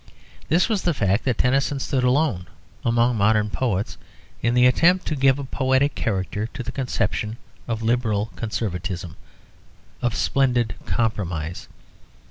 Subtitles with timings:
[0.49, 2.47] This was the fact that Tennyson stood alone
[2.83, 3.99] among modern poets
[4.41, 9.15] in the attempt to give a poetic character to the conception of Liberal Conservatism,
[10.01, 11.67] of splendid compromise.